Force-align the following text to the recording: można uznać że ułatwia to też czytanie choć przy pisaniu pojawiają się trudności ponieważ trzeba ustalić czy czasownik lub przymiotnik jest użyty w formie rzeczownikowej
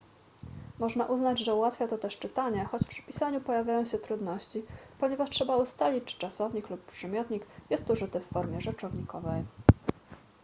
można 0.79 1.05
uznać 1.05 1.39
że 1.39 1.55
ułatwia 1.55 1.87
to 1.87 1.97
też 1.97 2.17
czytanie 2.19 2.65
choć 2.65 2.83
przy 2.83 3.01
pisaniu 3.03 3.41
pojawiają 3.41 3.85
się 3.85 3.97
trudności 3.97 4.63
ponieważ 4.99 5.29
trzeba 5.29 5.57
ustalić 5.57 6.03
czy 6.05 6.17
czasownik 6.17 6.69
lub 6.69 6.85
przymiotnik 6.85 7.45
jest 7.69 7.89
użyty 7.89 8.19
w 8.19 8.25
formie 8.25 8.61
rzeczownikowej 8.61 9.43